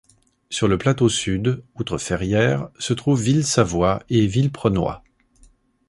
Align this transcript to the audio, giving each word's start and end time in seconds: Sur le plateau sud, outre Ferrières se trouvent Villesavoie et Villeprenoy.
Sur 0.49 0.67
le 0.67 0.79
plateau 0.79 1.09
sud, 1.09 1.63
outre 1.75 1.99
Ferrières 1.99 2.69
se 2.79 2.93
trouvent 2.95 3.21
Villesavoie 3.21 4.01
et 4.09 4.25
Villeprenoy. 4.25 4.99